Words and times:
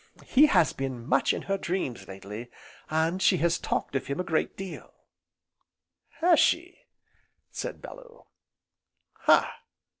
he 0.25 0.47
has 0.47 0.73
been 0.73 1.05
much 1.07 1.31
in 1.31 1.43
her 1.43 1.59
dreams, 1.59 2.07
lately, 2.07 2.49
and 2.89 3.21
she 3.21 3.37
has 3.37 3.59
talked 3.59 3.95
of 3.95 4.07
him 4.07 4.19
a 4.19 4.23
great 4.23 4.57
deal," 4.57 4.91
"Has 6.21 6.39
she?" 6.39 6.79
said 7.51 7.83
Bellew, 7.83 8.25
"ha!" 9.13 9.57